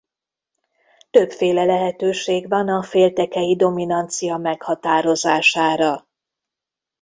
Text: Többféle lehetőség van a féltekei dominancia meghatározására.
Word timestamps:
Többféle 1.11 1.65
lehetőség 1.65 2.47
van 2.47 2.69
a 2.69 2.81
féltekei 2.83 3.55
dominancia 3.55 4.37
meghatározására. 4.37 6.07